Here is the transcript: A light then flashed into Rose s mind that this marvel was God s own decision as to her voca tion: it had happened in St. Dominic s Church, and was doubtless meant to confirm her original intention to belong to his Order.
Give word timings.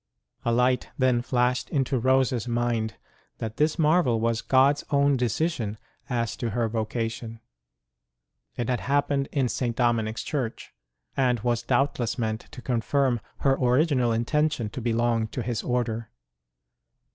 A 0.43 0.51
light 0.51 0.89
then 0.97 1.21
flashed 1.21 1.69
into 1.69 1.99
Rose 1.99 2.33
s 2.33 2.47
mind 2.47 2.95
that 3.37 3.57
this 3.57 3.77
marvel 3.77 4.19
was 4.19 4.41
God 4.41 4.77
s 4.77 4.83
own 4.89 5.15
decision 5.15 5.77
as 6.09 6.35
to 6.37 6.49
her 6.49 6.67
voca 6.67 7.11
tion: 7.11 7.39
it 8.57 8.67
had 8.67 8.79
happened 8.79 9.29
in 9.31 9.47
St. 9.47 9.75
Dominic 9.75 10.17
s 10.17 10.23
Church, 10.23 10.73
and 11.15 11.41
was 11.41 11.61
doubtless 11.61 12.17
meant 12.17 12.47
to 12.49 12.63
confirm 12.63 13.19
her 13.41 13.53
original 13.53 14.11
intention 14.11 14.71
to 14.71 14.81
belong 14.81 15.27
to 15.27 15.43
his 15.43 15.61
Order. 15.61 16.09